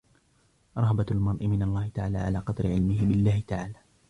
رَهْبَةُ 0.77 1.05
الْمَرْءِ 1.11 1.47
مِنْ 1.47 1.63
اللَّهِ 1.63 1.89
تَعَالَى 1.89 2.17
عَلَى 2.17 2.39
قَدْرِ 2.39 2.67
عِلْمِهِ 2.67 3.05
بِاَللَّهِ 3.05 3.43
تَعَالَى 3.47 3.75